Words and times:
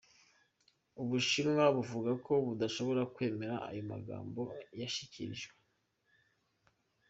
Ubushinwa 1.01 1.65
buvuga 1.75 2.11
ko 2.25 2.33
"budashobora 2.45 3.01
kwemera" 3.13 3.55
ayo 3.69 3.81
majambo 3.91 4.41
yashikirijwe. 4.79 5.55